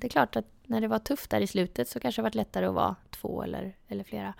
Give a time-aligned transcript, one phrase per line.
[0.00, 2.34] Det är klart att när det var tufft där i slutet så kanske det varit
[2.34, 4.34] lättare att vara två eller, eller flera.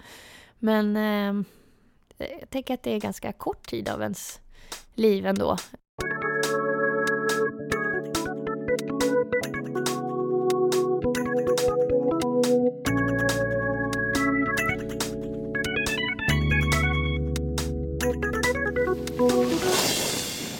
[0.58, 1.44] Men eh,
[2.40, 4.40] jag tänker att det är ganska kort tid av ens
[4.94, 5.56] liv ändå.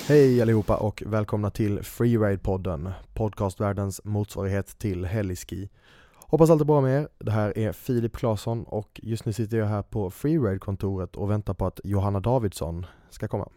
[0.06, 5.70] Hej allihopa och välkomna till Freeride-podden, podcastvärldens motsvarighet till Heliski.
[6.14, 7.08] Hoppas allt är bra med er.
[7.18, 11.54] Det här är Filip Claesson och just nu sitter jag här på Freeride-kontoret och väntar
[11.54, 13.48] på att Johanna Davidsson ska komma.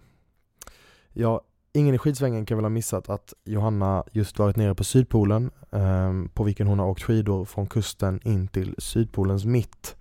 [1.14, 1.42] Ja,
[1.74, 6.14] ingen i skidsvängen kan väl ha missat att Johanna just varit nere på Sydpolen eh,
[6.34, 9.97] på vilken hon har åkt skidor från kusten in till Sydpolens mitt.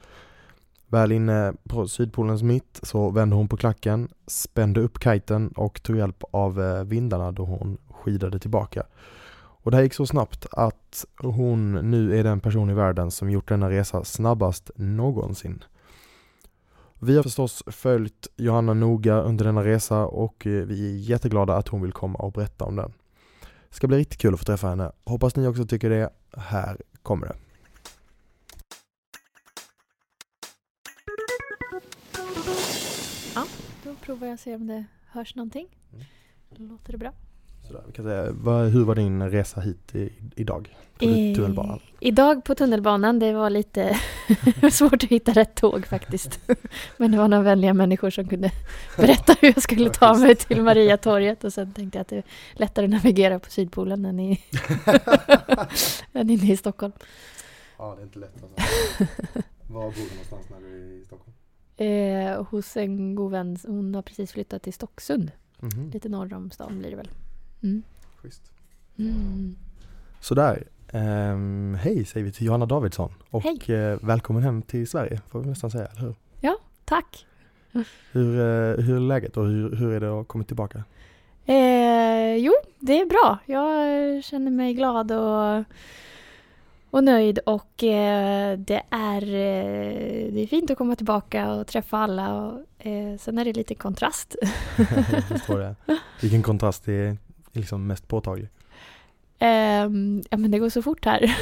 [0.88, 5.96] Väl inne på Sydpolens mitt så vände hon på klacken, spände upp kiten och tog
[5.96, 8.82] hjälp av eh, vindarna då hon skidade tillbaka.
[9.38, 13.30] Och det här gick så snabbt att hon nu är den person i världen som
[13.30, 15.64] gjort denna resa snabbast någonsin.
[16.98, 21.68] Vi har förstås följt Johanna noga under denna resa och eh, vi är jätteglada att
[21.68, 22.92] hon vill komma och berätta om den.
[23.68, 24.92] Det ska bli riktigt kul att få träffa henne.
[25.04, 26.10] Hoppas ni också tycker det.
[26.36, 27.36] Här kommer det.
[34.06, 35.66] Provar jag att se om det hörs någonting.
[35.92, 36.68] Mm.
[36.70, 37.12] Låter det bra?
[37.66, 40.76] Sådär, vi kan säga, vad, hur var din resa hit i, idag?
[40.98, 41.80] På Eh, tunnelbanan?
[42.00, 44.00] Idag på tunnelbanan, det var lite
[44.72, 46.40] svårt att hitta rätt tåg faktiskt.
[46.96, 48.50] Men det var några vänliga människor som kunde
[48.96, 52.24] berätta hur jag skulle ta mig till Mariatorget och sen tänkte jag att det är
[52.52, 54.40] lättare att navigera på Sydpolen än, i
[56.12, 56.92] än inne i Stockholm.
[57.78, 58.62] Ja, det är inte lätt alltså.
[59.66, 61.35] Var bor du någonstans när du är i Stockholm?
[61.76, 65.30] Eh, hos en god vän, hon har precis flyttat till Stocksund.
[65.60, 67.08] Mhm, Lite norr om stan blir det väl.
[67.62, 67.82] Mm.
[68.16, 68.52] schysst.
[68.98, 69.56] Mm.
[70.20, 70.64] Sådär.
[70.92, 73.74] Um, hej säger vi till Johanna Davidsson och Hej.
[73.76, 76.14] eh, välkommen hem till Sverige får vi nästan säga, eller hur?
[76.84, 77.26] Tack!
[78.12, 80.84] Hur, eh, hur är läget och hur, hur är det att komma tillbaka?
[81.46, 83.38] Eh, jo, det är bra.
[83.46, 85.64] Jag känner mig glad och,
[86.96, 91.98] och nöjd och eh, det, är, eh, det är fint att komma tillbaka och träffa
[91.98, 92.34] alla.
[92.34, 94.36] Och, eh, sen är det lite kontrast.
[95.12, 95.74] Jag förstår det.
[96.20, 97.16] Vilken kontrast är,
[97.52, 98.48] liksom mest påtaglig?
[99.38, 101.36] Ehm, ja, men det går så fort här.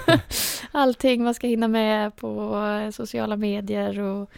[0.72, 4.30] Allting man ska hinna med på sociala medier och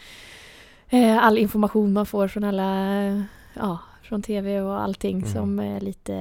[0.88, 3.78] eh, all information man får från alla, ja,
[4.10, 5.28] från tv och allting Mm.
[5.32, 6.14] som är lite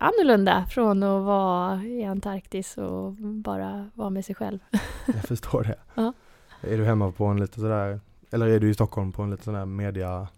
[0.00, 4.58] annorlunda från att vara i Antarktis och bara vara med sig själv.
[5.06, 5.76] Jag förstår det.
[5.94, 6.12] Ja.
[6.60, 8.00] Är du hemma på en lite sådär,
[8.30, 10.28] eller är du i Stockholm på en lite sån där media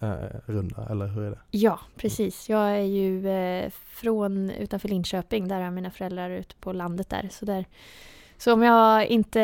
[0.00, 0.14] eh,
[0.46, 1.38] runda eller hur är det?
[1.50, 2.48] Ja, precis.
[2.48, 7.28] Jag är ju eh, från utanför Linköping, där har mina föräldrar ute på landet där.
[7.32, 7.64] Så, där.
[8.38, 9.40] så om jag inte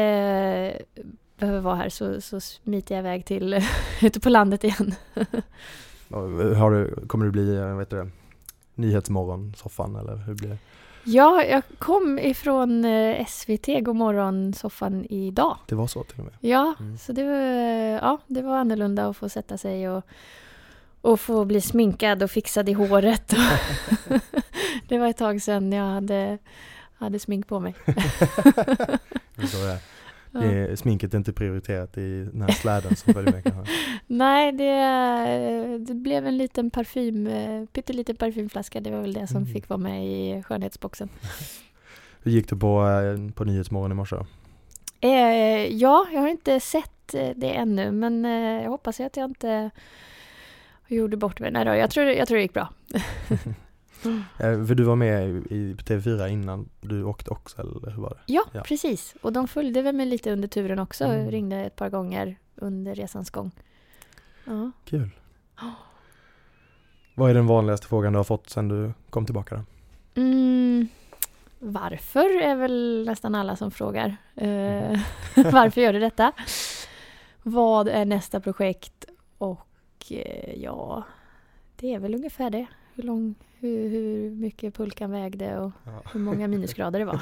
[1.39, 3.55] behöver vara här så, så smiter jag iväg till
[4.03, 4.95] ute på landet igen.
[6.11, 8.11] Och Har du, kommer du bli, eh, vet du det,
[8.75, 10.59] Nyhetsmorgon, soffan eller hur blir det?
[11.05, 15.57] Ja, jag kom ifrån eh, SVT Godmorgon soffan idag.
[15.67, 16.35] Det var så till och med.
[16.41, 16.99] Ja, Mm.
[16.99, 17.37] så det var,
[18.09, 20.05] ja, det var annorlunda att få sätta sig och,
[21.01, 23.35] och få bli sminkad och fixad i håret.
[24.89, 26.39] det var ett tag sedan jag hade,
[26.99, 27.75] hade smink på mig.
[30.35, 33.73] Är, sminket är inte prioriterat i den här släden som följer med kanske.
[34.07, 38.81] Nej, det, det blev en liten parfym, eh, pytteliten parfymflaska.
[38.81, 39.53] Det var väl det som Mm.
[39.53, 41.09] fick vara med i skönhetsboxen.
[42.23, 44.17] Hur gick det på, eh, på Nyhetsmorgon i morse?
[45.01, 49.25] Eh, ja, jag har inte sett eh, det ännu, men eh, jag hoppas att jag
[49.31, 49.71] inte
[50.89, 51.51] gjorde bort mig.
[51.51, 52.69] Nej då, jag tror, jag tror det gick bra.
[54.39, 58.11] Eh, För du var med i i TV4 innan du åkte också eller hur var
[58.11, 58.33] det?
[58.33, 58.63] Ja, Ja.
[58.63, 59.15] precis.
[59.23, 61.05] Och de följde väl mig lite under turen också.
[61.05, 61.31] Mm.
[61.31, 63.51] Ringde ett par gånger under resans gång.
[64.45, 64.71] Ja.
[64.85, 65.11] Kul.
[67.15, 69.63] Vad är den vanligaste frågan du har fått sedan du kom tillbaka då?
[70.23, 70.89] Mm,
[71.59, 74.17] varför är väl nästan alla som frågar.
[74.35, 75.01] Eh,
[75.53, 76.33] varför gör du detta?
[77.43, 79.05] Vad är nästa projekt?
[79.39, 79.67] Och
[80.11, 81.03] eh, ja,
[81.77, 82.67] det är väl ungefär det.
[82.95, 86.03] Hur, lång, hur, hur mycket pulkan vägde och Ja.
[86.13, 87.21] hur många minusgrader det var.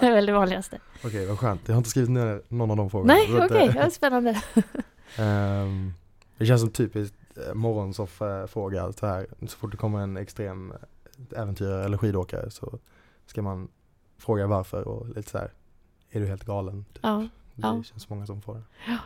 [0.00, 0.78] det är väl det vanligaste.
[1.04, 1.60] Okej, vad skönt.
[1.66, 3.14] Jag har inte skrivit ner någon av de frågorna.
[3.14, 4.42] Nej, okej, eh, det spännande.
[5.18, 5.92] ehm,
[6.38, 7.16] det känns som typiskt
[7.48, 9.26] eh, morgonsoffa-fråga så här.
[9.46, 12.78] Så fort det kommer en extrem eh, äventyrare eller skidåkare så
[13.26, 13.68] ska man
[14.18, 15.52] fråga varför och lite så här.
[16.10, 16.84] Är du helt galen?
[16.92, 16.98] Typ.
[17.02, 17.82] Ja, Det ja.
[17.82, 18.62] känns många som får det.
[18.86, 18.96] Ja.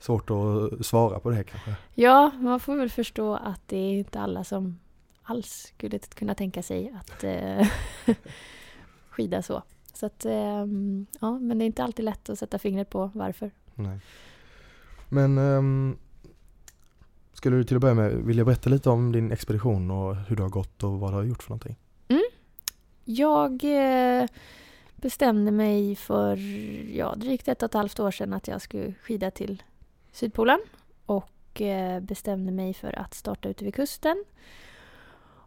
[0.00, 1.76] Svårt att svara på det kanske.
[1.94, 4.78] ja, man får väl förstå att det är inte alla som
[5.30, 7.68] alls skulle kunna tänka sig att eh,
[9.10, 9.62] skida så.
[9.92, 13.50] Så att, ehm, ja, men det är inte alltid lätt att sätta fingret på varför.
[13.74, 14.00] Nej.
[15.08, 15.98] Men um,
[17.32, 20.42] skulle du till att börja med vilja berätta lite om din expedition och hur det
[20.42, 21.76] har gått och vad du har gjort för någonting?
[22.08, 22.22] Mm.
[23.04, 24.26] Jag eh,
[24.96, 26.36] bestämde mig för
[26.96, 29.62] ja, drygt ett och ett halvt år sedan att jag skulle skida till
[30.12, 30.60] Sydpolen
[31.06, 34.24] och eh, bestämde mig för att starta ute vid kusten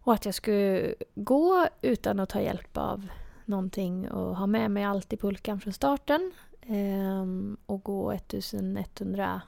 [0.03, 3.07] och att jag skulle gå utan att ta hjälp av
[3.45, 6.31] någonting och ha med mig allt i pulkan från starten
[6.61, 9.41] ehm, och gå 1100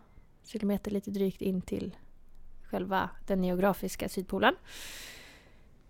[0.45, 1.95] kilometer lite drygt in till
[2.63, 4.55] själva den geografiska Sydpolen.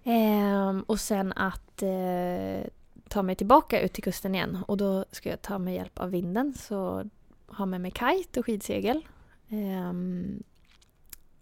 [0.04, 2.70] Ehm, och sen att eh,
[3.10, 6.10] ta mig tillbaka ut till kusten igen och då ska jag ta mig hjälp av
[6.10, 7.10] vinden så
[7.48, 9.08] ha med mig kite och skidsegel
[9.50, 10.44] ehm,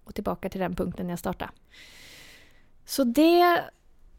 [0.04, 1.52] och tillbaka till den punkten jag startade.
[2.86, 3.64] Så det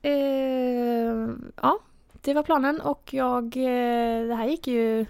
[0.03, 1.29] eh,
[1.62, 1.79] ja,
[2.20, 5.06] det var planen och jag, eh, det här gick ju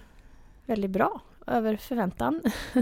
[0.66, 2.40] väldigt bra, över förväntan.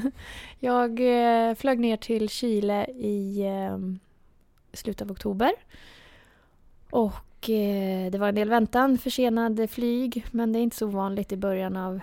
[0.58, 3.78] jag eh, flög ner till Chile i eh,
[4.72, 5.52] slutet av oktober.
[6.90, 11.32] Och eh, det var en del väntan, försenade flyg, men det är inte så vanligt
[11.32, 12.00] i början av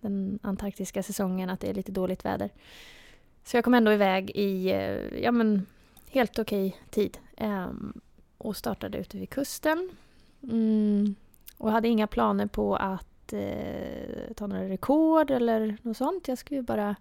[0.00, 2.50] den antarktiska säsongen att det är lite dåligt väder.
[3.44, 5.66] Så jag kom ändå iväg i eh, ja, men,
[6.10, 8.00] helt okej tid ehm,
[8.40, 9.90] och startade ute vid kusten.
[10.42, 11.14] Mm.
[11.58, 16.28] Och hade inga planer på att eh, ta några rekord eller något sånt.
[16.28, 16.96] Jag skulle bara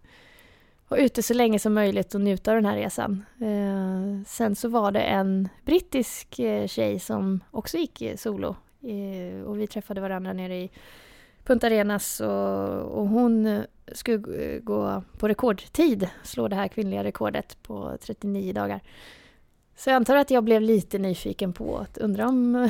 [0.87, 3.25] vara ute så länge som möjligt och njuta av den här resan.
[3.39, 8.55] Eh, sen så var det en brittisk eh, tjej som också gick solo.
[8.81, 10.71] Eh, och vi träffade varandra nere i
[11.43, 17.57] Punta Arenas och, och hon skulle eh, gå på rekordtid, slå det här kvinnliga rekordet
[17.63, 18.81] på 39 dagar.
[19.79, 22.55] Så jag antar att jag blev lite nyfiken på att undra om,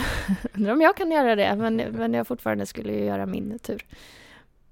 [0.54, 3.86] undra om jag kan göra det, men, men jag fortfarande skulle göra min tur.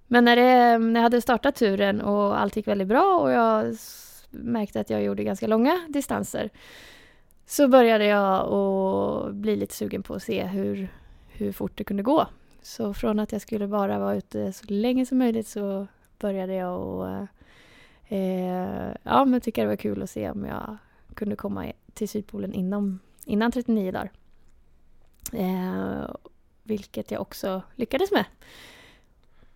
[0.08, 3.76] Men när, det, när jag hade startat turen och allt gick väldigt bra och jag
[4.30, 6.50] märkte att jag gjorde ganska långa distanser
[7.46, 10.90] så började jag att bli lite sugen på att se hur,
[11.28, 12.28] hur fort det kunde gå.
[12.62, 15.88] Så från att jag skulle bara vara ute så länge som möjligt så
[16.20, 17.30] började jag att
[18.08, 20.78] eh, ja, men tycka det var kul att se om jag
[21.16, 21.66] kunde komma
[21.98, 24.12] till Sydpolen inom, innan 39 dagar.
[25.34, 26.16] Eh,
[26.64, 28.26] vilket jag också lyckades med.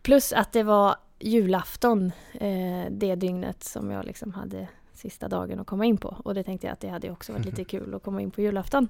[0.02, 5.68] Plus att det var julafton eh, det dygnet som jag liksom hade sista dagen att
[5.68, 6.18] komma in på.
[6.24, 8.42] Och det tänkte jag att det hade också varit lite kul att komma in på
[8.42, 8.88] julafton.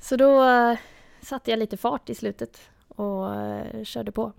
[0.00, 0.78] Så då eh,
[1.22, 4.32] satte jag lite fart i slutet och eh, körde på.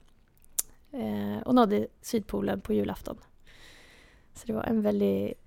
[0.92, 3.18] Eh, och nådde Sydpolen på julafton.
[4.34, 5.41] Så det var en väldigt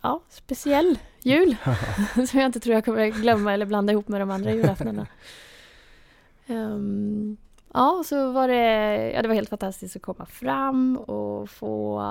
[0.00, 1.56] ja, speciell jul.
[2.28, 5.06] som jag inte tror jag kommer glömma eller blanda ihop med de andra julaftnarna.
[6.46, 7.36] Um, ehm,
[7.72, 12.02] ja, så var det, ja, det var helt fantastiskt att komma fram och få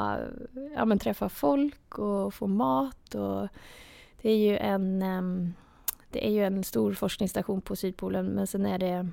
[0.75, 3.15] ja, men träffa folk och få mat.
[3.15, 3.47] Och
[4.21, 5.53] det är ju en, um,
[6.09, 9.09] det är ju en stor forskningsstation på Sydpolen men sen är det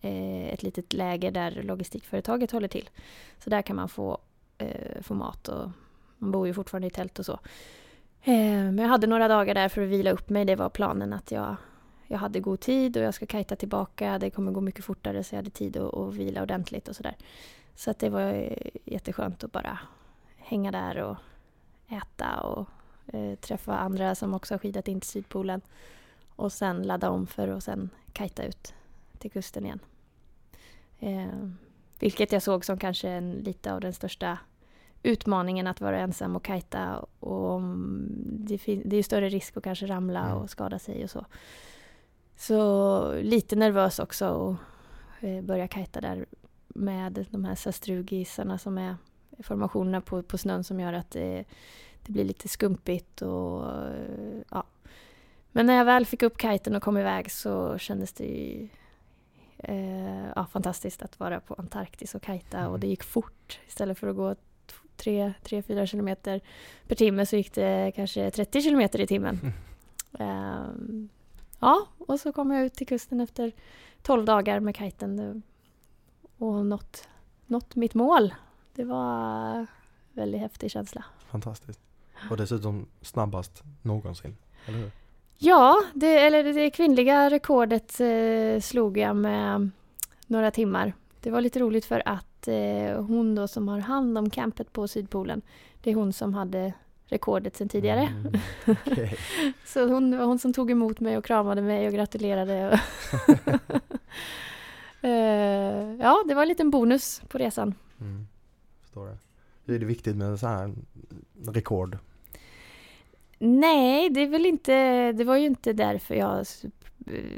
[0.00, 2.90] eh, ett litet läger där logistikföretaget håller till.
[3.38, 4.18] Så där kan man få,
[4.58, 5.70] eh, få mat och
[6.18, 7.38] man bor ju fortfarande i tält och så.
[8.28, 10.44] Eh, men jag hade några dagar där för att vila upp mig.
[10.44, 11.56] Det var planen att jag,
[12.06, 14.18] jag hade god tid och jag ska kajta tillbaka.
[14.18, 17.16] Det kommer gå mycket fortare så jag hade tid att, att vila ordentligt och sådär.
[17.74, 18.52] Så att det var eh,
[18.84, 19.78] jätteskönt att bara
[20.36, 21.16] hänga där och
[21.88, 22.68] äta och
[23.14, 25.60] eh, träffa andra som också har skidat in till Sydpolen.
[26.36, 28.74] Och sen ladda om för att sen kajta ut
[29.18, 29.80] till kusten igen.
[31.00, 31.50] Eh,
[31.98, 34.38] vilket jag såg som kanske en, lite av den största
[35.06, 37.06] utmaningen att vara ensam och kajta.
[37.20, 37.60] Och
[38.20, 40.38] det, det är större risk att kanske ramla mm.
[40.38, 41.26] och skada sig och så.
[42.36, 46.26] Så lite nervös också att eh, börja kajta där
[46.68, 48.96] med de här sastrugisarna som är
[49.38, 51.44] formationerna på, på snön som gör att det,
[52.02, 53.64] det blir lite skumpigt och
[54.50, 54.64] ja.
[55.52, 58.68] Men när jag väl fick upp kiten och kom iväg så kändes det ju,
[59.58, 62.72] eh, ja, fantastiskt att vara på Antarktis och kajta mm.
[62.72, 64.34] och det gick fort istället för att gå
[64.96, 66.40] 3-4 kilometer
[66.86, 69.40] per timme så gick det kanske 30 kilometer i timmen.
[69.40, 69.52] Mm.
[70.18, 71.08] Um,
[71.60, 73.52] ja, och så kom jag ut till kusten efter
[74.02, 75.42] 12 dagar med kiten
[76.38, 77.08] och nått,
[77.46, 78.34] nått mitt mål.
[78.74, 79.66] Det var en
[80.12, 81.04] väldigt häftig känsla.
[81.30, 81.80] Fantastiskt.
[82.30, 84.36] Och dessutom snabbast någonsin,
[84.66, 84.90] eller hur?
[85.38, 89.70] Ja, det, eller det kvinnliga rekordet eh, slog jag med
[90.26, 90.92] några timmar.
[91.20, 94.88] Det var lite roligt för att eh, hon då som har hand om campet på
[94.88, 95.42] Sydpolen,
[95.82, 96.72] det är hon som hade
[97.06, 98.00] rekordet sedan tidigare.
[98.00, 98.40] Mm,
[98.86, 99.10] okay.
[99.64, 102.80] så hon var hon som tog emot mig och kramade mig och gratulerade.
[105.00, 107.74] Eh, ja, det var en liten bonus på resan.
[108.00, 108.26] Mm.
[108.82, 109.74] Förstår det.
[109.74, 110.74] Är det viktigt med så här
[111.46, 111.98] rekord?
[113.38, 116.46] Nej, det är väl inte, det var ju inte därför jag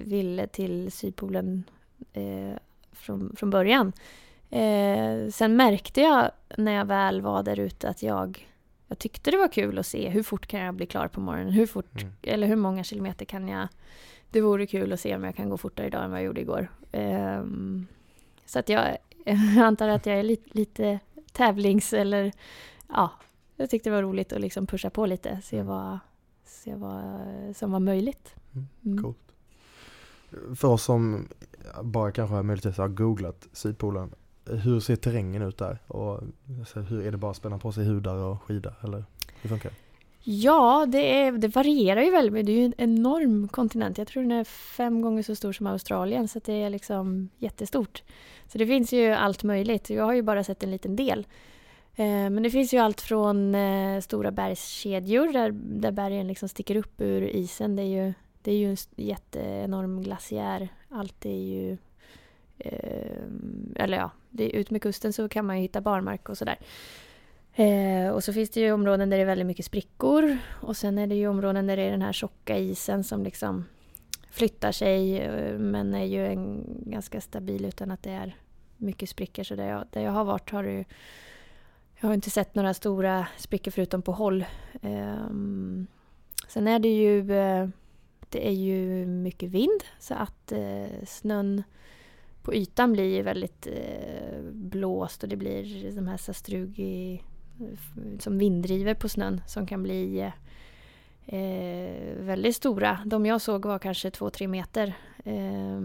[0.04, 1.64] ville till Sydpolen
[2.12, 2.52] eh,
[2.92, 3.92] från, från början.
[4.50, 8.48] Eh, sen märkte jag när jag väl var där ute att jag,
[8.88, 11.52] jag tyckte det var kul att se hur fort kan jag bli klar på morgonen?
[11.52, 12.12] Hur fort, Mm.
[12.22, 13.68] eller hur många kilometer kan jag...
[14.30, 16.40] Det vore kul att se om jag kan gå fortare idag än vad jag gjorde
[16.40, 16.68] igår.
[16.92, 17.86] Ehm,
[18.46, 20.98] så att jag, jag antar att jag är lite, lite
[21.32, 22.32] tävlings eller
[22.88, 23.10] ja,
[23.56, 25.66] jag tyckte det var roligt att liksom pusha på lite, se Mm.
[25.66, 25.98] vad,
[26.44, 27.02] se vad
[27.56, 28.34] som var möjligt.
[28.54, 29.02] Mm, Mm.
[29.02, 29.18] Coolt.
[30.56, 31.28] För oss som
[31.82, 34.10] bara kanske har möjligtvis har googlat Sydpolen,
[34.50, 35.78] hur ser terrängen ut där?
[35.86, 36.20] Och
[36.58, 39.04] alltså, hur är det bara att spänna på sig hudar och skida eller
[39.42, 39.76] hur funkar det?
[40.30, 42.46] Ja, det, är, det varierar ju väldigt mycket.
[42.46, 43.98] Det är ju en enorm kontinent.
[43.98, 48.02] Jag tror den är fem gånger så stor som Australien, så det är liksom jättestort.
[48.48, 49.90] Så det finns ju allt möjligt.
[49.90, 51.26] Jag har ju bara sett en liten del.
[51.94, 56.76] Eh, men det finns ju allt från eh, stora bergskedjor där, där bergen liksom sticker
[56.76, 57.76] upp ur isen.
[57.76, 60.68] Det är ju, det är ju en jätteenorm glaciär.
[60.88, 61.78] Allt är ju...
[62.58, 63.22] Eh,
[63.76, 66.58] eller ja, det ut med kusten så kan man ju hitta barmark och sådär.
[67.54, 70.38] Eh, och så finns det ju områden där det är väldigt mycket sprickor.
[70.62, 73.64] Och sen är det ju områden där det är den här tjocka isen som liksom
[74.30, 78.36] flyttar sig eh, men är ju en, ganska stabil utan att det är
[78.76, 79.42] mycket sprickor.
[79.42, 80.84] Så där jag, där jag har varit har det ju,
[82.00, 84.44] jag har inte sett några stora sprickor förutom på håll.
[84.82, 85.26] Eh,
[86.48, 87.68] sen är det ju eh,
[88.28, 91.62] det är ju mycket vind så att eh, snön
[92.48, 97.22] på ytan blir ju väldigt eh, blåst och det blir de här sastrugi
[97.60, 100.20] eh, som vinddriver på snön som kan bli
[101.26, 102.98] eh, väldigt stora.
[103.06, 105.80] De jag såg var kanske 2-3 meter eh,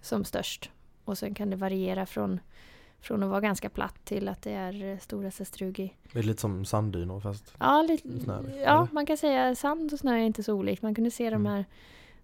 [0.00, 0.70] som störst.
[1.04, 2.40] Och sen kan det variera från,
[3.00, 5.94] från att vara ganska platt till att det är eh, stora sastrugi.
[6.12, 9.98] Det är lite som sanddynor fast Ja, lite, Snö, ja, man kan säga sand och
[9.98, 10.82] snö är inte så olikt.
[10.82, 11.52] Man kunde se de Mm.
[11.52, 11.64] här,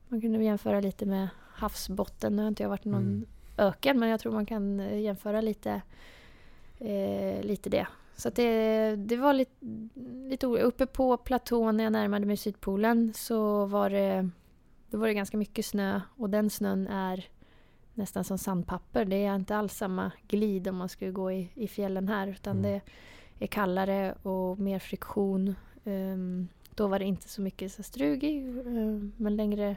[0.08, 2.36] man kunde jämföra lite med havsbotten.
[2.36, 3.26] Nu har inte jag varit i någon Mm.
[3.56, 5.80] öken men jag tror man kan eh, jämföra lite,
[6.78, 7.86] eh, lite det.
[8.16, 9.52] Så det, det var lite,
[10.30, 14.30] lite Uppe på platån när jag närmade mig Sydpolen så var det,
[14.90, 17.24] då var det ganska mycket snö och den snön är
[17.94, 19.04] nästan som sandpapper.
[19.04, 22.58] Det är inte alls samma glid om man skulle gå i, i fjällen här utan
[22.58, 22.80] Mm.
[23.38, 25.54] det är kallare och mer friktion.
[25.84, 29.76] Ehm, då var det inte så mycket sastrugi ehm, men längre,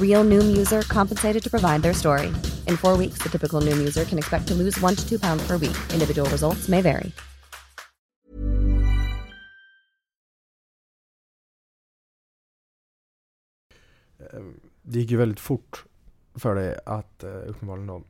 [0.00, 2.28] Real Noom user compensated to provide their story.
[2.66, 5.46] In four weeks, the typical Noom user can expect to lose one to two pounds
[5.46, 5.76] per week.
[5.92, 7.12] Individual results may vary.
[14.32, 14.40] eh,
[14.82, 15.84] det gick ju väldigt fort
[16.34, 18.02] för dig att eh, uppenbarligen då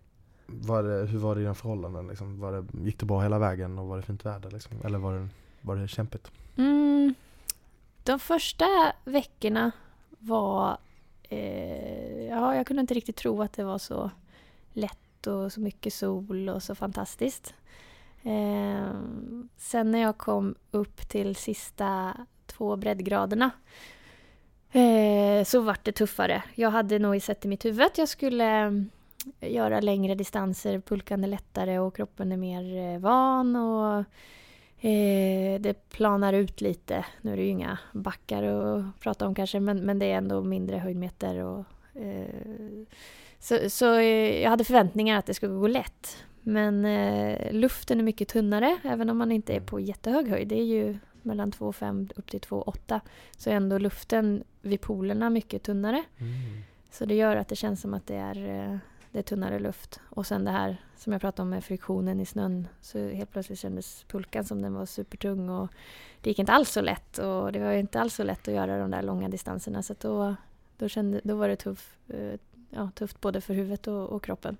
[0.47, 2.09] var det, hur var det i dina förhållanden?
[2.09, 2.40] Liksom?
[2.40, 4.50] Var det, gick det bra hela vägen och var det fint väder?
[4.50, 4.73] Liksom?
[4.85, 5.28] Eller var det,
[5.61, 6.31] var det kämpigt?
[6.57, 7.14] Mm,
[8.02, 8.66] de första
[9.05, 9.71] veckorna
[10.19, 10.78] var...
[11.28, 14.11] Eh, ja, jag kunde inte riktigt tro att det var så
[14.73, 17.54] lätt och så mycket sol och så fantastiskt.
[18.23, 18.90] Eh,
[19.56, 22.16] sen när jag kom upp till sista
[22.47, 23.50] två breddgraderna
[24.73, 26.42] eh, så vart det tuffare.
[26.54, 28.66] Jag hade nog sett i mitt huvud att jag skulle
[29.40, 34.04] eh, göra längre distanser, pulkan är lättare och kroppen är mer eh, van och
[34.80, 37.04] Eh, det planar ut lite.
[37.21, 40.42] Nu är det ju inga backar att prata om kanske men, men det är ändå
[40.45, 41.45] mindre höjdmeter.
[41.45, 41.64] Och,
[42.00, 42.87] eh,
[43.38, 46.25] så så eh, jag hade förväntningar att det skulle gå lätt.
[46.42, 50.49] Men eh, luften är mycket tunnare även om man inte är på jättehög höjd.
[50.49, 53.00] Det är ju mellan 2,5 upp till 2,8.
[53.37, 56.04] Så är ändå luften vid polerna mycket tunnare.
[56.18, 56.62] Mm.
[56.90, 58.78] Så det gör att det känns som att det är, eh,
[59.17, 60.01] det är tunnare luft.
[60.11, 62.69] Och sen det här som jag pratade om med friktionen i snön.
[62.81, 65.69] Så helt plötsligt kändes pulkan som den var supertung och
[66.21, 67.19] det gick inte alls så lätt.
[67.19, 69.83] Och det var ju inte alls så lätt att göra de där långa distanserna.
[69.83, 70.35] Så att då,
[70.79, 74.57] då, kände, då var det tuff, eh, ja, tufft både för huvudet och, och kroppen.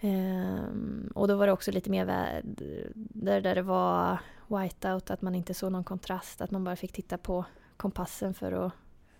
[0.00, 5.22] Ehm, och då var det också lite mer väder där, där det var whiteout, att
[5.22, 6.40] man inte såg någon kontrast.
[6.40, 7.44] Att man bara fick titta på
[7.76, 8.72] kompassen för att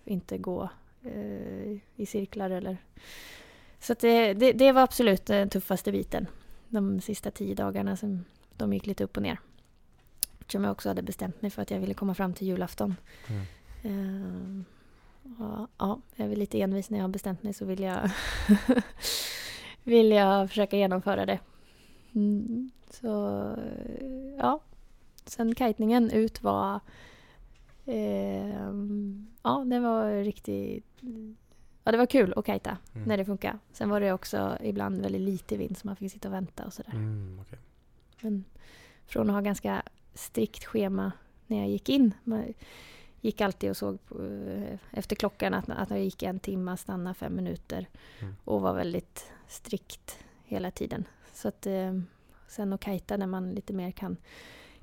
[0.05, 0.69] inte gå
[1.03, 2.77] eh, i cirklar eller
[3.79, 6.27] så det, det, det var absolut den tuffaste biten.
[6.69, 9.39] De sista tio dagarna som de gick lite upp och ner.
[10.39, 12.95] Eftersom jag också hade bestämt mig för att jag ville komma fram till julafton.
[13.27, 13.45] Mm.
[13.83, 14.65] Ehm,
[15.39, 18.09] ja, ja, jag är lite envis när jag har bestämt mig så vill jag,
[19.83, 21.39] vill jag försöka genomföra det.
[22.15, 23.07] Mm, så
[24.37, 24.59] ja,
[25.25, 26.79] sen kajtningen ut var
[27.85, 31.01] ehm, Ja, det var riktigt
[31.87, 33.07] Ja, det var kul att kajta Mm.
[33.07, 33.59] när det funkar.
[33.71, 36.73] Sen var det också ibland väldigt lite vind så man fick sitta och vänta och
[36.73, 36.91] sådär.
[36.93, 37.59] Mm, okej.
[38.21, 38.43] Men
[39.05, 41.11] från att ha ganska strikt schema
[41.47, 42.13] när jag gick in.
[42.23, 42.53] Man
[43.21, 47.13] gick alltid och såg på, eh, efter klockan att, att jag gick en timme, stanna
[47.13, 47.87] fem minuter.
[48.21, 48.35] Mm.
[48.43, 51.03] Och var väldigt strikt hela tiden.
[51.33, 51.99] Så att eh,
[52.47, 54.17] sen att kajta när man lite mer kan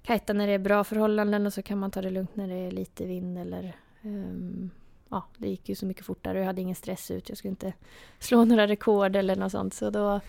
[0.03, 2.55] kajta när det är bra förhållanden och så kan man ta det lugnt när det
[2.55, 4.71] är lite vind eller ehm,
[5.15, 7.29] Ja, det gick ju så mycket fortare och jag hade ingen stress ut.
[7.29, 7.73] Jag skulle inte
[8.19, 9.75] slå några rekord eller något sånt.
[9.75, 10.21] Så då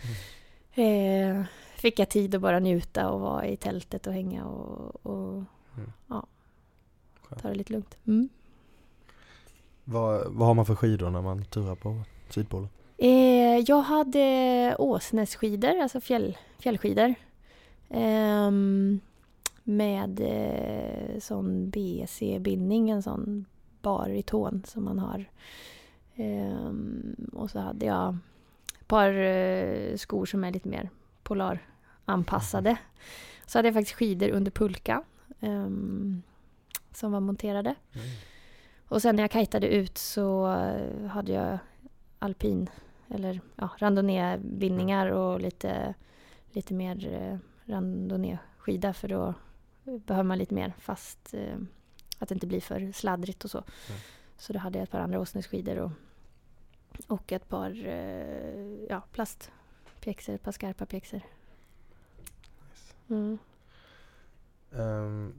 [0.81, 1.43] eh,
[1.75, 5.43] fick jag tid att bara njuta och vara i tältet och hänga och, och
[5.77, 5.91] Mm.
[6.07, 6.25] ja,
[7.41, 7.97] ta det lite lugnt.
[8.07, 8.29] Mm.
[9.83, 12.69] Vad, vad har man för skidor när man turar på Sydpolen?
[12.97, 17.15] Eh, jag hade Åsnässkidor, alltså fjäll, fjällskidor.
[17.89, 18.99] Ehm,
[19.63, 23.45] med eh, sån BC-bindning, en sån
[23.85, 25.25] bar i tån som man har.
[26.15, 28.17] Ehm, och så hade jag
[28.79, 30.89] ett par eh, skor som är lite mer
[31.23, 32.77] polaranpassade.
[33.45, 35.03] Så hade jag faktiskt skidor under pulka
[35.39, 36.21] ehm,
[36.91, 37.75] som var monterade.
[38.87, 40.45] Och sen när jag kajtade ut så
[41.09, 41.57] hade jag
[42.19, 42.69] alpin
[43.09, 45.93] eller ja, randonnébindningar och lite,
[46.51, 47.37] lite mer eh,
[47.71, 49.33] randonnéskida för då
[49.83, 51.57] behöver man lite mer fast eh,
[52.19, 53.57] att det inte blir för sladdrigt och så.
[53.57, 53.99] Mm.
[54.37, 55.91] Så då hade jag ett par andra åsneskidor och,
[57.07, 61.21] och ett par eh, ja, plastpjäxor, ett par skarpa pjäxor.
[63.07, 63.37] Mm.
[64.71, 65.33] Ehm,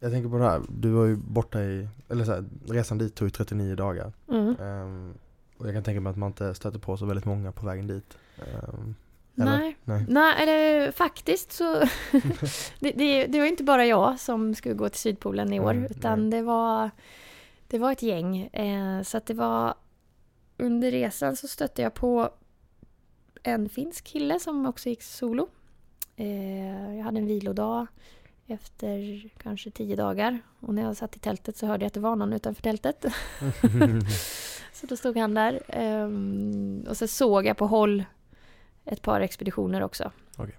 [0.00, 3.14] jag tänker på det här, du var ju borta i, eller så här, resan dit
[3.14, 4.12] tog ju 39 dagar.
[4.28, 4.56] Mm.
[4.60, 5.14] Ehm,
[5.58, 7.86] och jag kan tänka mig att man inte stöter på så väldigt många på vägen
[7.86, 8.18] dit.
[8.38, 8.94] Ehm,
[9.36, 9.58] eller?
[9.58, 9.76] Nej.
[9.84, 10.04] Nej.
[10.08, 11.74] Nej, eller faktiskt så...
[12.78, 15.84] det, det, det var inte bara jag som skulle gå till Sydpolen i år, Mm,
[15.90, 16.90] utan det var,
[17.68, 18.36] det var ett gäng.
[18.46, 19.74] Eh, så att det var...
[20.56, 22.30] Under resan så stötte jag på
[23.42, 25.48] en finsk kille som också gick solo.
[26.16, 27.86] Eh, jag hade en vilodag
[28.46, 30.38] efter kanske tio dagar.
[30.60, 33.04] Och när jag satt i tältet så hörde jag att det var någon utanför tältet.
[34.72, 35.62] Så då stod han där.
[35.68, 38.04] Ehm, och så såg jag på håll
[38.84, 40.12] ett par expeditioner också.
[40.36, 40.56] Okej.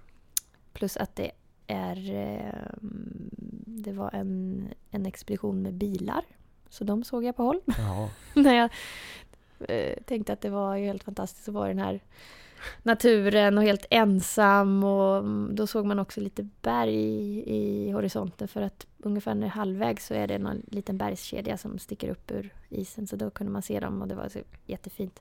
[0.72, 1.30] Plus att det
[1.66, 2.10] är...
[2.10, 3.30] ehm,
[3.86, 6.24] det var en, en expedition med bilar.
[6.68, 7.60] Så de såg jag på håll.
[8.34, 8.70] När jag
[9.68, 12.00] eh, tänkte att det var helt fantastiskt att vara i den här
[12.82, 14.84] naturen och helt ensam.
[14.84, 16.94] Och mm, då såg man också lite berg
[17.46, 22.08] i horisonten för att ungefär när halvvägs så är det någon liten bergskedja som sticker
[22.08, 23.06] upp ur isen.
[23.06, 25.20] Så då kunde man se dem och det var så jättefint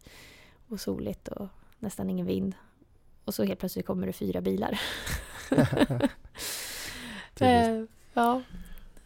[0.68, 1.48] och soligt och
[1.80, 2.56] nästan ingen vind.
[3.26, 4.80] Och så helt plötsligt kommer det fyra bilar.
[7.40, 7.84] Eh,
[8.14, 8.42] ja.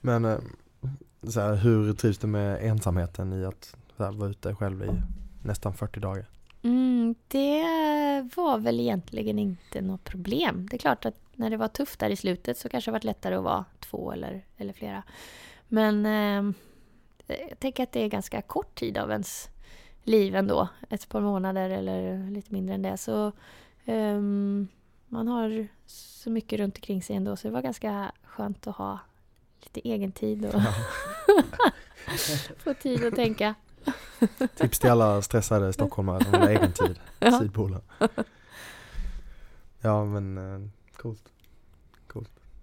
[0.02, 0.40] Men eh,
[1.28, 4.90] så här, hur trivs du med ensamheten i att här, vara ute själv i
[5.44, 6.26] nästan 40 dagar?
[6.62, 7.64] Mm, det
[8.36, 10.68] var väl egentligen inte något problem.
[10.70, 13.04] Det är klart att när det var tufft där i slutet så kanske det varit
[13.04, 15.04] lättare att vara två eller, eller flera.
[15.68, 16.54] Men eh,
[17.50, 19.50] jag tänker att det är ganska kort tid av ens
[20.04, 20.68] liv ändå.
[20.90, 22.98] Ett par månader eller lite mindre än det.
[22.98, 23.32] Så
[23.90, 24.68] ehm,
[25.08, 29.00] man har så mycket runt omkring sig ändå så det var ganska skönt att ha
[29.62, 30.62] lite egen tid och
[32.58, 33.56] få tid att tänka.
[34.56, 37.40] Tips till alla stressade stockholmare som vill ha egen tid, Ja.
[37.40, 37.82] Sydpolen.
[39.82, 41.32] Ja men eh, coolt.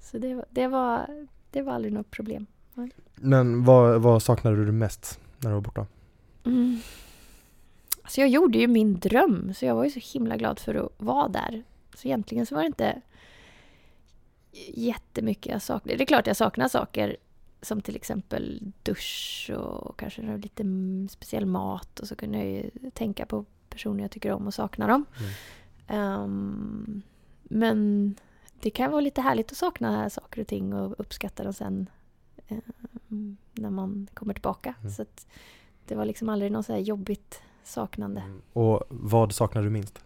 [0.01, 2.47] Så det, var- det, var, det var aldrig något problem.
[3.15, 5.87] Men vad, vad saknade du mest när du var borta?
[6.45, 6.81] Mm.
[8.07, 10.93] Alltså jag gjorde ju min dröm, så jag var ju så himla glad för att
[10.97, 11.63] vara där.
[11.95, 13.01] Så egentligen så var det inte
[14.75, 15.97] jättemycket jag saknade.
[15.97, 17.17] Det är klart jag saknar saker
[17.63, 22.91] som till exempel dusch och kanske lite mm, speciell mat och så kunde jag ju
[22.91, 25.05] tänka på personer jag tycker om och sakna dem.
[25.89, 27.03] Ehm,
[27.43, 28.15] men
[28.61, 31.91] det kan vara lite härligt att sakna saker och ting och uppskatta dem sen
[32.49, 34.75] ehm, när man kommer tillbaka.
[34.81, 34.93] Mm.
[34.93, 35.05] Så
[35.87, 38.23] det var liksom aldrig något så här jobbigt saknande.
[38.53, 39.99] Och vad saknar du minst?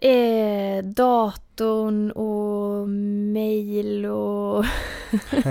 [0.00, 2.88] Eh, datorn och
[3.32, 4.64] mail och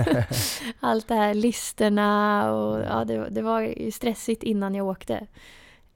[0.80, 5.26] allt det här, listorna och ja, det, det var stressigt innan jag åkte.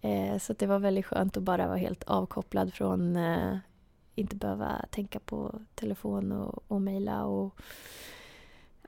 [0.01, 3.57] Eh, så det var väldigt skönt att bara vara helt avkopplad från eh,
[4.15, 7.55] inte behöva tänka på telefon och, och mejla och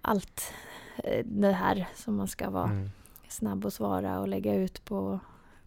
[0.02, 0.52] allt
[1.04, 2.90] eh, det här som man ska vara Mm.
[3.28, 5.20] Snabb att svara och lägga ut på,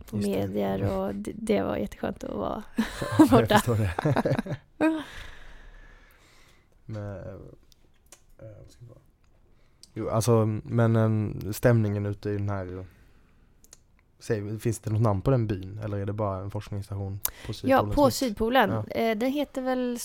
[0.06, 0.48] på Just det.
[0.48, 2.64] medier och det, det var jätteskönt att vara
[3.20, 3.62] Ja, borta.
[6.86, 7.36] men, eh,
[9.94, 12.86] jo, alltså, men eh, stämningen ute i den här
[14.20, 17.54] Säg, finns det något namn på den byn eller är det bara en forskningsstation på
[17.54, 17.88] Sydpolen?
[17.90, 18.70] Ja, på Sydpolen.
[18.70, 18.86] Ja.
[18.88, 19.98] Eh, det heter väl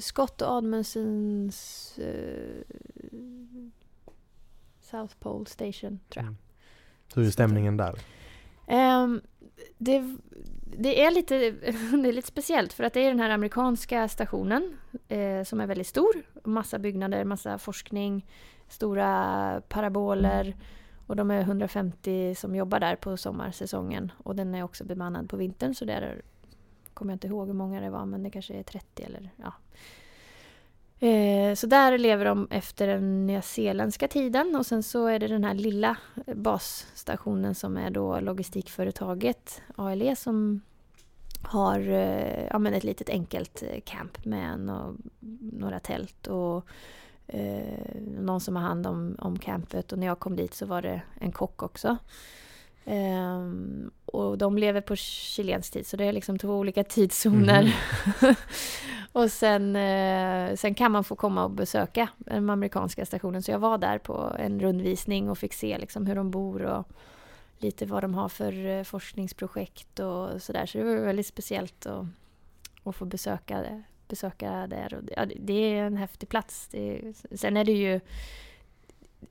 [0.00, 2.76] Scott och Admundsens eh,
[4.80, 6.22] South Pole Station, tror jag.
[6.22, 6.36] Mm.
[7.16, 7.98] Hur är stämningen där?
[8.66, 9.20] Ehm,
[9.78, 10.16] det,
[10.64, 11.34] det, är lite,
[12.02, 15.66] det är lite speciellt för att det är den här amerikanska stationen eh, som är
[15.66, 16.22] väldigt stor.
[16.44, 18.26] Massa byggnader, massa forskning,
[18.68, 20.56] stora paraboler.
[21.06, 24.12] Och de är 150 som jobbar där på sommarsäsongen.
[24.18, 26.22] Och den är också bemannad på vintern så där
[26.94, 29.52] kommer jag inte ihåg hur många det var men det kanske är 30 eller ja.
[31.02, 35.44] Eh, så där lever de efter den nyzeeländska tiden och sen så är det den
[35.44, 35.96] här lilla
[36.34, 40.60] basstationen som är då logistikföretaget ALE som
[41.42, 44.70] har eh, ja, men ett litet enkelt eh, camp med
[45.52, 46.66] några tält och
[47.26, 50.82] eh, någon som har hand om, om campet och när jag kom dit så var
[50.82, 51.96] det en kock också.
[52.84, 57.76] Ehm, och de lever på chilensk tid så det är liksom två olika tidszoner.
[59.12, 63.42] och sen, eh, sen kan man få komma och besöka den amerikanska stationen.
[63.42, 66.88] Så jag var där på en rundvisning och fick se liksom hur de bor och
[67.58, 70.66] lite vad de har för eh, forskningsprojekt och sådär.
[70.66, 72.04] Så det var väldigt speciellt att,
[72.84, 74.94] att få besöka, besöka där.
[74.94, 76.68] Och, ja, det- är en häftig plats.
[76.70, 78.00] Det sen är det ju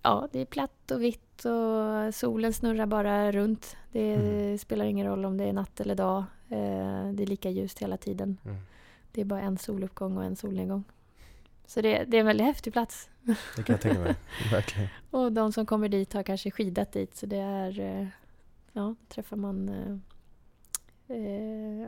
[0.02, 3.78] Ja, det är platt och vitt och solen snurrar bara runt.
[3.92, 4.58] Det Mm.
[4.58, 6.18] spelar ingen roll om det är natt eller dag.
[6.50, 8.38] Eh, Det är lika ljust hela tiden.
[8.46, 8.58] Mm.
[9.12, 10.84] Det är bara en soluppgång och en solnedgång.
[11.66, 13.10] Så det, det är en väldigt häftig plats.
[13.56, 14.16] Det kan jag tänka mig,
[14.52, 14.90] verkligen.
[15.12, 17.80] Och de som kommer dit har kanske skidat dit så det är...
[17.80, 18.08] eh,
[18.74, 19.70] Ja, träffar man...
[19.70, 19.98] eh,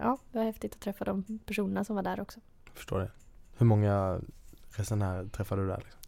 [0.02, 2.39] Ja, det var häftigt att träffa de personerna som var där också.
[2.66, 3.12] Jag förstår det.
[3.58, 4.22] Hur många
[4.70, 5.78] resenärer träffade du där?
[5.78, 6.00] Liksom?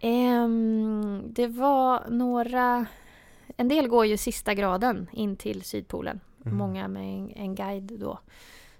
[0.00, 2.86] Ehm, det var några...
[3.56, 6.20] En del går ju sista graden in till Sydpolen.
[6.44, 6.58] Mm.
[6.58, 8.18] Många med en, en guide då.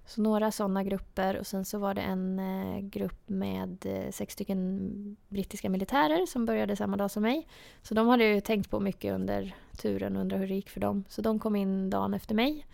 [0.06, 4.32] Så några sådana grupper och sen så var det en eh, grupp med eh, sex
[4.34, 7.48] stycken brittiska militärer som började samma dag som mig.
[7.82, 10.80] Så de hade ju tänkt på mycket under turen och undrat hur det gick för
[10.80, 11.04] dem.
[11.08, 12.66] Så de kom in dagen efter mig.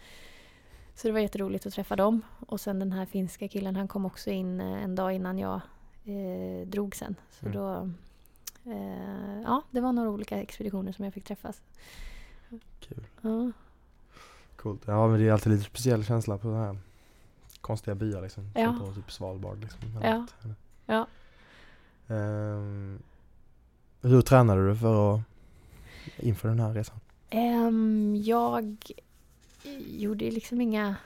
[0.94, 2.22] Så det var jätteroligt att träffa dem.
[2.46, 5.60] Och sen den här finska killen han kom också in eh, en dag innan jag
[6.04, 7.14] eh, drog sen.
[7.30, 7.58] Så Mm.
[7.58, 7.90] då...
[8.64, 11.62] Eh, ja, det var några olika expeditioner som jag fick träffas.
[12.80, 13.06] Kul.
[13.20, 13.52] Ja.
[14.56, 14.82] Coolt.
[14.86, 16.78] Ja men det är alltid lite speciell känsla på sådana här
[17.60, 18.50] konstiga byar liksom.
[18.54, 18.76] Ja.
[18.78, 19.80] Som på typ Svalbard liksom.
[20.02, 20.26] Ja.
[20.86, 21.06] Ja.
[22.14, 22.98] Ehm,
[24.02, 25.20] hur tränade du för att
[26.16, 27.00] inför den här resan?
[27.30, 28.76] Ehm, jag
[29.86, 30.96] gjorde liksom inga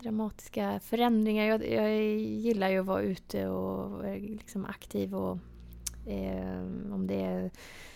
[0.00, 1.44] dramatiska förändringar.
[1.44, 5.38] Jag, jag gillar ju att vara ute och liksom aktiv och
[6.06, 7.50] ehm, om det är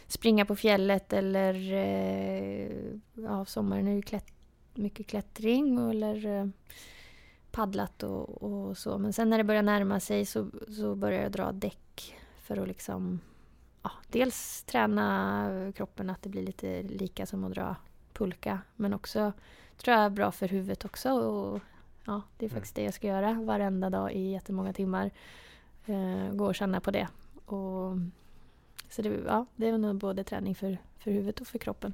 [0.06, 2.70] springa på fjället eller eh,
[3.14, 4.32] ja, sommaren är ju klätt,
[4.74, 6.46] mycket klättring och, eller eh,
[7.50, 8.98] paddlat och, och så.
[8.98, 10.46] Men sen när det börjar närma sig så,
[10.76, 13.20] så börjar jag dra däck för att liksom
[13.82, 17.76] ja, dels träna kroppen att det blir lite lika som att dra
[18.12, 18.58] pulka.
[18.76, 19.32] Men också
[19.76, 21.10] tror jag är bra för huvudet också.
[21.12, 21.60] Och,
[22.04, 22.56] ja, det är Mm.
[22.56, 25.10] faktiskt det jag ska göra varenda dag i jättemånga timmar.
[25.86, 27.08] Eh, gå och känna på det.
[27.52, 27.96] Och,
[28.88, 31.92] så det, ja, det är nog både träning för, för huvudet och för kroppen.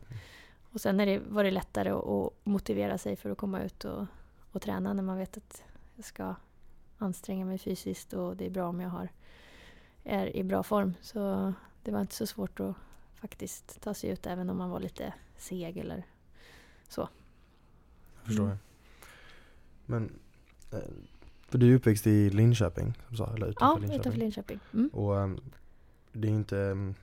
[0.72, 3.84] Och sen är det, var det lättare att, att motivera sig för att komma ut
[3.84, 4.06] och,
[4.52, 5.62] och träna när man vet att
[5.96, 6.34] jag ska
[6.98, 9.08] anstränga mig fysiskt och det är bra om jag har,
[10.04, 10.94] är i bra form.
[11.00, 12.76] Så det var inte så svårt att
[13.14, 16.06] faktiskt ta sig ut även om man var lite seg eller
[16.96, 17.08] Jag
[18.24, 18.56] förstår Mm.
[18.56, 18.58] det.
[19.86, 20.18] Men,
[20.72, 20.88] eh,
[21.56, 24.00] för du är uppväxt i Linköping, som sa, eller Ja, utanför Linköping.
[24.00, 24.60] utanför Linköping.
[24.74, 24.88] Mm.
[24.92, 25.40] Och ehm,
[26.12, 26.94] det är inte um,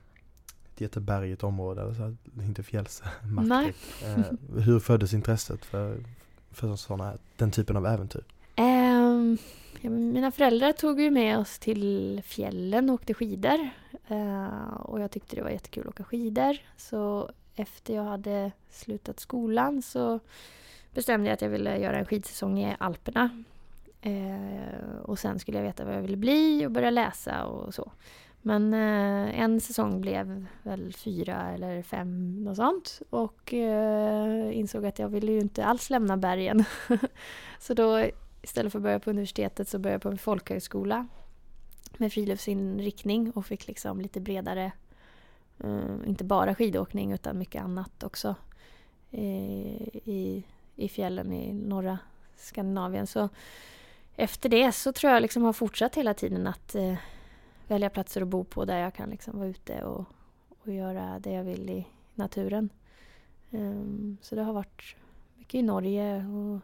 [0.72, 2.66] ett jättebergigt område, eller så här, det är inte Nej.
[2.66, 3.76] fjällsmark.
[4.04, 4.24] Eh,
[4.62, 5.98] hur föddes intresset för,
[6.50, 8.24] för här- den typen av äventyr?
[8.56, 9.38] Ehm,
[9.80, 13.68] ja, mina föräldrar tog ju med oss till fjällen och åkte skidor.
[14.08, 16.56] Eh, och jag tyckte det var jättekul att åka skidor.
[16.76, 20.20] Så efter jag hade slutat skolan så
[20.94, 23.44] bestämde jag att jag ville göra en skidsäsong i Alperna.
[24.04, 27.92] Eh, och sen skulle jag veta vad jag ville bli och börja läsa och så.
[28.42, 33.02] Men eh, en säsong blev väl fyra eller fem, något sånt.
[33.10, 36.64] Och eh, insåg att jag ville ju inte alls lämna bergen.
[37.58, 38.04] så då
[38.42, 41.06] istället för att börja på universitetet så började jag på en folkhögskola
[41.96, 44.72] med friluftsinriktning och fick liksom lite bredare,
[45.58, 48.34] eh, inte bara skidåkning utan mycket annat också
[49.10, 50.44] eh, i,
[50.76, 51.98] i fjällen i norra
[52.36, 53.06] Skandinavien.
[53.06, 53.28] Så
[54.16, 56.96] efter det så tror jag liksom har fortsatt hela tiden att eh,
[57.68, 60.04] välja platser att bo på där jag kan liksom vara ute och,
[60.62, 62.70] och göra det jag vill i naturen.
[63.50, 64.96] Um, så det har varit
[65.34, 66.60] mycket i Norge och,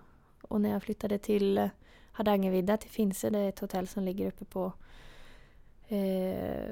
[0.51, 1.69] och när jag flyttade till eh,
[2.13, 4.73] Hardangervidda till Finse, det är ett hotell som ligger uppe på,
[5.89, 6.71] eh,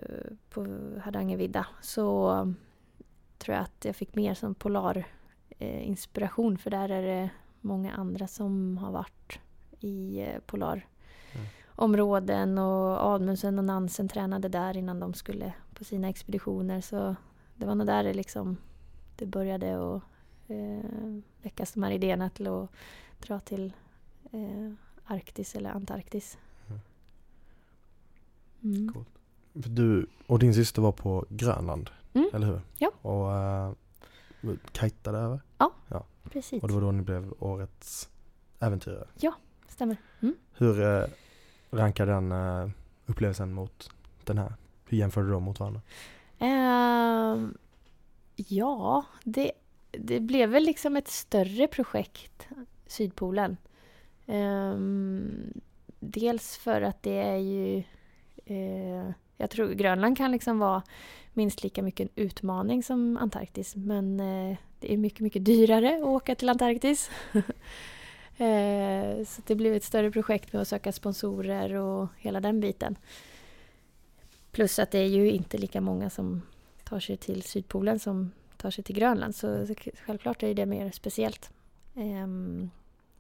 [0.50, 0.60] på
[1.04, 2.30] Hardangervidda, så
[3.38, 5.04] tror jag att jag fick mer som polar
[5.58, 9.40] eh, inspiration för där är det många andra som har varit
[9.80, 10.86] i eh, polar
[11.32, 11.46] mm.
[11.66, 17.16] områden och Admundsen och Nansen tränade där innan de skulle på sina expeditioner så
[17.56, 18.56] det var nog där det liksom
[19.16, 20.02] det började att
[20.46, 22.70] eh, väckas de här idéerna till att
[23.18, 23.72] dra till
[24.30, 24.72] eh,
[25.04, 26.38] Arktis eller Antarktis.
[26.68, 26.80] Mm.
[28.62, 28.92] mm.
[28.92, 29.08] Coolt.
[29.52, 32.30] Du och din syster var på Grönland, mm.
[32.34, 32.60] eller hur?
[32.78, 32.90] Ja.
[33.02, 33.28] Och
[34.50, 35.40] uh, kajtade över?
[35.58, 36.62] Ja, ja, precis.
[36.62, 38.08] Och det var då ni blev årets
[38.60, 39.06] äventyrare?
[39.20, 39.34] Ja,
[39.68, 39.96] stämmer.
[40.20, 40.34] Mm.
[40.52, 41.06] Hur uh,
[41.70, 42.70] rankar den uh,
[43.06, 43.90] upplevelsen mot
[44.24, 44.52] den här?
[44.84, 45.80] Hur jämför du dem mot varandra?
[46.42, 47.48] Uh,
[48.36, 49.52] ja, det,
[49.90, 52.48] det blev väl liksom ett större projekt,
[52.86, 53.56] Sydpolen.
[54.26, 55.60] Um,
[56.00, 57.82] dels för att det är ju...
[58.50, 60.82] Uh, jag tror Grönland kan liksom vara
[61.32, 66.04] minst lika mycket en utmaning som Antarktis men uh, det är mycket, mycket dyrare att
[66.04, 67.10] åka till Antarktis.
[68.38, 72.96] Eh, så det blev ett större projekt med att söka sponsorer och hela den biten.
[74.50, 76.42] Plus att det är ju inte lika många som
[76.84, 79.66] tar sig till Sydpolen som tar sig till Grönland så
[80.06, 81.50] självklart är det mer speciellt.
[81.94, 82.26] Eh,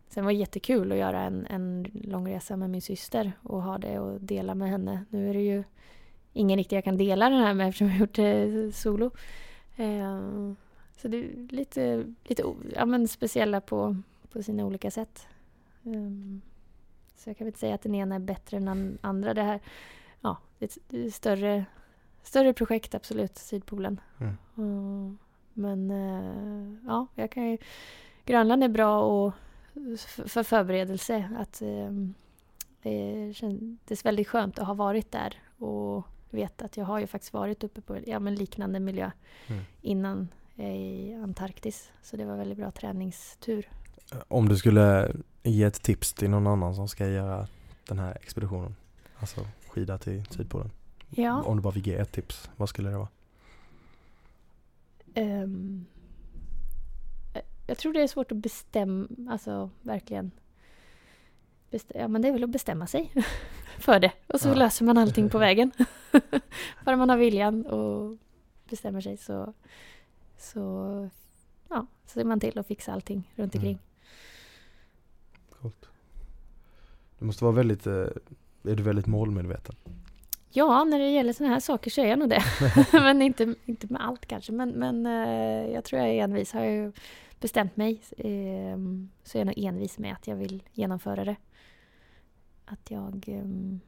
[0.08, 3.78] Sen var det jättekul att göra en, en lång resa med min syster och ha
[3.78, 5.04] det och dela med henne.
[5.10, 5.64] Nu är det ju
[6.32, 9.10] ingen riktigt jag kan dela den här med eftersom jag har gjort det solo.
[9.76, 10.20] Eh,
[10.96, 12.42] så det är lite, lite
[12.74, 13.96] ja, men speciella på,
[14.32, 15.28] på sina olika sätt.
[15.82, 16.40] Um,
[17.16, 19.34] så jag kan väl inte säga att den ena är bättre än den andra.
[19.34, 19.60] Det här
[20.20, 21.64] ja, det är ett större,
[22.22, 24.00] större projekt absolut, Sydpolen.
[24.18, 24.36] Mm.
[24.58, 25.12] Uh,
[25.52, 27.58] men uh, ja, jag kan ju...
[28.24, 29.32] Grönland är bra och
[30.26, 31.30] för förberedelse.
[31.38, 31.90] Att eh,
[32.82, 37.32] det kändes väldigt skönt att ha varit där och veta att jag har ju faktiskt
[37.32, 39.10] varit uppe på ja, men liknande miljö
[39.46, 39.64] mm.
[39.80, 41.92] innan i Antarktis.
[42.02, 43.68] Så det var väldigt bra träningstur.
[44.28, 47.46] Om du skulle ge ett tips till någon annan som ska göra
[47.88, 48.76] den här expeditionen,
[49.18, 50.70] alltså skida till Sydpolen.
[51.10, 51.42] Ja.
[51.42, 53.08] Om du bara fick ge ett tips, vad skulle det vara?
[55.14, 55.86] Um,
[57.66, 60.30] jag tror det är svårt att bestämma, alltså verkligen.
[61.70, 63.12] Bestäm, ja men det är väl att bestämma sig
[63.78, 64.12] för det.
[64.26, 64.54] Och så ja.
[64.54, 65.70] löser man allting på vägen.
[66.84, 68.18] Bara man har viljan och
[68.68, 69.54] bestämmer sig så,
[70.38, 71.10] så
[71.68, 73.60] ja, så ser man till att fixa allting runt mm.
[73.60, 73.78] omkring.
[73.78, 73.82] Mm.
[75.60, 75.88] Coolt.
[77.18, 77.92] Du måste vara väldigt, eh,
[78.62, 79.74] är du väldigt målmedveten?
[80.50, 82.42] Ja, när det gäller sådana här saker så är jag nog det.
[82.92, 84.52] men inte, inte med allt kanske.
[84.52, 86.52] Men, men eh, jag tror jag är envis.
[86.52, 86.92] Har jag
[87.40, 91.36] bestämt mig ehm, så är jag nog envis med att jag vill genomföra det.
[92.64, 93.24] Att jag...
[93.28, 93.80] Ehm,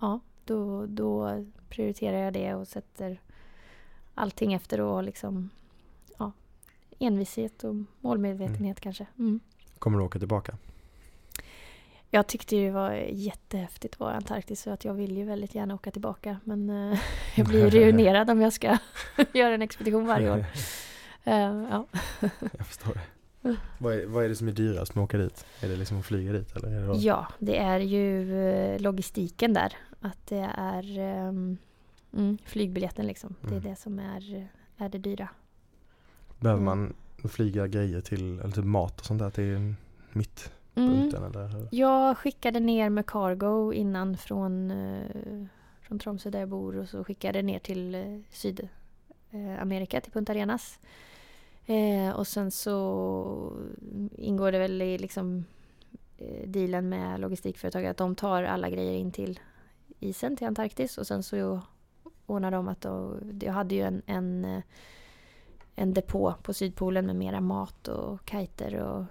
[0.00, 3.20] ja, då, då prioriterar jag det och sätter
[4.14, 5.50] allting efter och liksom...
[6.18, 6.32] Ja,
[6.98, 8.74] envishet och målmedvetenhet mm.
[8.74, 9.06] kanske.
[9.18, 9.40] Mm.
[9.78, 10.56] Kommer du åka tillbaka?
[12.14, 15.54] Jag tyckte det var jättehäftigt att vara i Antarktis så att jag vill ju väldigt
[15.54, 16.98] gärna åka tillbaka men uh,
[17.36, 18.78] jag blir ruinerad om jag ska
[19.32, 20.38] göra en expedition varje år.
[20.38, 21.86] Uh, ja.
[22.58, 23.00] jag förstår det.
[23.78, 25.46] Vad är, vad är det som är dyrast med att åka dit?
[25.60, 26.56] Är det liksom att flyga dit?
[26.56, 29.72] Eller det ja, det är ju eh, logistiken där.
[30.00, 30.98] Att det är
[31.28, 31.58] um,
[32.12, 33.34] mm, flygbiljetten liksom.
[33.40, 33.70] Det är mm.
[33.70, 35.28] det som är, är det dyra.
[36.40, 36.78] Behöver mm.
[36.78, 36.94] man
[37.30, 39.74] flyga grejer till, eller typ mat och sånt där till
[40.12, 41.08] mitt Mm.
[41.14, 41.68] Eller?
[41.70, 45.46] Jag skickade ner med cargo innan från, uh,
[45.80, 50.78] från Tromsö där jag bor och så skickade ner till uh, Sydamerika, till Punta Arenas.
[51.66, 53.52] Eh, och sen så
[54.18, 55.44] ingår det väl i liksom
[56.18, 59.40] eh, dealen med logistikföretaget att de tar alla grejer in till
[60.00, 61.60] isen till Antarktis och sen så
[62.26, 64.62] ordnar de att då, jag hade ju en, en,
[65.74, 69.04] en depå på Sydpolen med mera mat och kiter och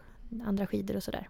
[0.46, 1.30] andra skidor och sådär.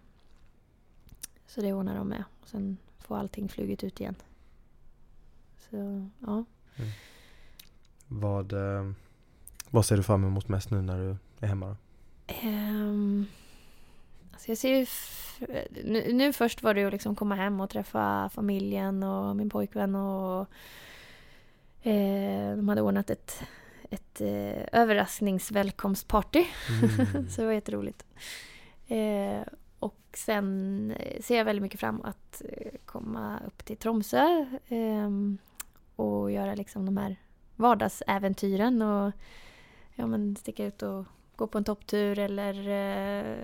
[1.52, 4.16] Så det ordnar de med och sen får allting flugit ut igen.
[5.70, 6.46] Så ja.
[8.08, 8.92] Vad, eh,
[9.70, 11.68] vad ser du fram emot mest nu när du är hemma?
[11.68, 11.76] Då?
[12.48, 13.28] Um,
[14.32, 14.90] alltså jag ser
[15.84, 19.50] nu, nu först var det ju att liksom komma hem och träffa familjen och min
[19.50, 20.48] pojkvän och
[21.82, 23.44] eh, de hade ordnat ett,
[23.90, 26.46] ett eh, överraskningsvälkomstparty.
[26.70, 27.30] Mm.
[27.30, 28.06] Så det var jätteroligt.
[28.88, 29.42] Eh,
[29.82, 34.46] och sen eh, ser jag väldigt mycket fram emot att eh, komma upp till Tromsö
[34.68, 35.38] ehm,
[35.96, 37.16] och göra liksom de här
[37.56, 39.12] vardagsäventyren och
[39.96, 43.38] ja, men sticka ut och gå på en topptur eller eh,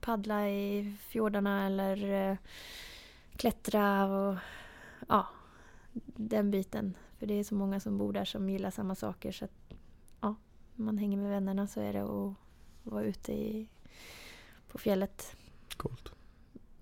[0.00, 2.36] paddla i fjordarna eller eh,
[3.36, 4.36] klättra och
[5.08, 5.26] ja,
[6.16, 6.96] den biten.
[7.18, 9.74] För det är så många som bor där som gillar samma saker så att
[10.20, 10.34] ja,
[10.76, 12.34] om man hänger med vännerna så är det att
[12.82, 13.68] vara ute i,
[14.68, 15.36] på fjället.
[15.78, 16.12] Coolt.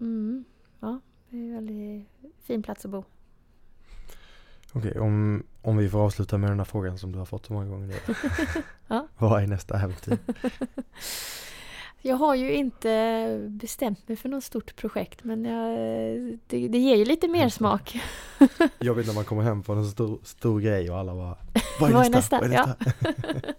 [0.01, 0.45] Mm,
[0.81, 2.09] ja, det är en väldigt
[2.43, 3.05] fin plats att bo.
[4.73, 7.53] Okej, om, om vi får avsluta med den här frågan som du har fått så
[7.53, 7.95] många gånger nu.
[8.89, 9.09] Ja.
[9.19, 10.19] Vad är nästa äventyr?
[12.03, 15.79] Jag har ju inte bestämt mig för något stort projekt men jag,
[16.47, 18.01] det, det ger ju lite mer smak.
[18.81, 21.37] Jobbigt när man kommer hem på en stor, stor grej och alla bara
[21.81, 22.41] Vad är Vad är nästa?
[22.41, 22.77] nästa?
[22.79, 23.53] Vad är nästa?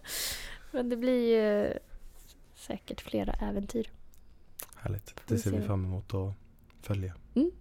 [0.72, 1.74] men det blir ju
[2.56, 3.92] säkert flera äventyr.
[4.88, 6.34] Härligt, det ser vi fram emot att
[6.82, 7.14] följa.
[7.36, 7.52] Mm.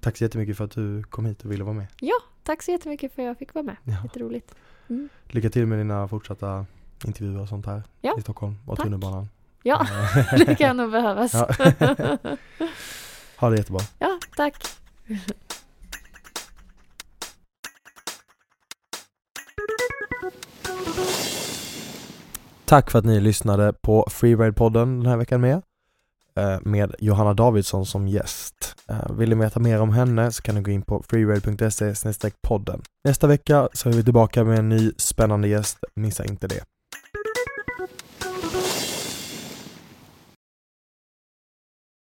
[0.00, 1.86] Tack så jättemycket för att du kom hit och ville vara med.
[2.42, 3.76] Tack så jättemycket för att jag fick vara med.
[3.84, 3.96] Ja.
[4.04, 4.54] Jätteroligt.
[4.88, 5.08] Mm.
[5.26, 6.66] Lycka till med dina fortsatta
[7.06, 8.84] intervjuer och sånt här Ja, i Stockholm och tack.
[8.84, 9.28] tunnelbanan.
[9.62, 9.86] Ja,
[10.32, 11.34] Eh, det kan nog behövas.
[11.34, 11.48] Ja.
[13.36, 13.80] ha det jättebra.
[13.98, 14.54] ja, tack.
[22.64, 25.62] Tack för att ni lyssnade på Freeride-podden den här veckan med.
[26.38, 28.74] Eh, med Johanna Davidsson som gäst.
[28.88, 32.82] Eh, vill ni veta mer om henne så kan ni gå in på freeride.se podden.
[33.04, 35.78] Nästa vecka så är vi tillbaka med en ny spännande gäst.
[35.96, 36.64] Missa inte det.